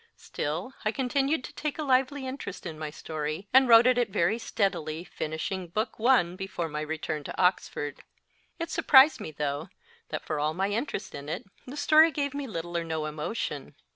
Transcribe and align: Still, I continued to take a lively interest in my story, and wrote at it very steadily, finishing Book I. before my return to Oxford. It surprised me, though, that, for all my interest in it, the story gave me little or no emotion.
Still, 0.17 0.73
I 0.83 0.91
continued 0.91 1.43
to 1.43 1.53
take 1.53 1.77
a 1.77 1.83
lively 1.83 2.25
interest 2.25 2.65
in 2.65 2.79
my 2.79 2.89
story, 2.89 3.47
and 3.53 3.67
wrote 3.69 3.85
at 3.85 3.99
it 3.99 4.09
very 4.09 4.39
steadily, 4.39 5.03
finishing 5.03 5.67
Book 5.67 5.97
I. 6.03 6.23
before 6.23 6.67
my 6.67 6.81
return 6.81 7.23
to 7.25 7.39
Oxford. 7.39 8.01
It 8.57 8.71
surprised 8.71 9.21
me, 9.21 9.29
though, 9.29 9.69
that, 10.09 10.25
for 10.25 10.39
all 10.39 10.55
my 10.55 10.69
interest 10.69 11.13
in 11.13 11.29
it, 11.29 11.45
the 11.67 11.77
story 11.77 12.09
gave 12.09 12.33
me 12.33 12.47
little 12.47 12.75
or 12.75 12.83
no 12.83 13.05
emotion. 13.05 13.75